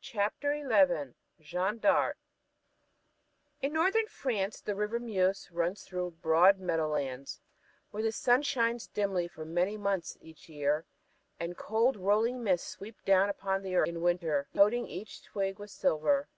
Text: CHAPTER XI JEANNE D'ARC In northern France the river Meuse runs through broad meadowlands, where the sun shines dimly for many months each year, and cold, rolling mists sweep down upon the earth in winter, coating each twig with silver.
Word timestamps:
CHAPTER 0.00 0.52
XI 0.62 1.42
JEANNE 1.44 1.78
D'ARC 1.80 2.16
In 3.60 3.72
northern 3.72 4.06
France 4.06 4.60
the 4.60 4.76
river 4.76 5.00
Meuse 5.00 5.50
runs 5.50 5.82
through 5.82 6.12
broad 6.22 6.60
meadowlands, 6.60 7.40
where 7.90 8.00
the 8.04 8.12
sun 8.12 8.42
shines 8.42 8.86
dimly 8.86 9.26
for 9.26 9.44
many 9.44 9.76
months 9.76 10.16
each 10.20 10.48
year, 10.48 10.86
and 11.40 11.56
cold, 11.56 11.96
rolling 11.96 12.44
mists 12.44 12.68
sweep 12.70 13.04
down 13.04 13.28
upon 13.28 13.62
the 13.64 13.74
earth 13.74 13.88
in 13.88 14.02
winter, 14.02 14.46
coating 14.54 14.86
each 14.86 15.24
twig 15.24 15.58
with 15.58 15.72
silver. 15.72 16.28